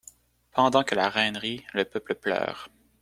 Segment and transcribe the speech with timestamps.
[0.53, 2.71] Pendant que La Reine rit, le peuple pleure.